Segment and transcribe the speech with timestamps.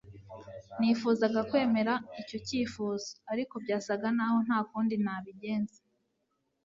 [0.67, 5.79] sinifuzaga kwemera icyo cyifuzo, ariko byasaga naho nta kundi nabigenza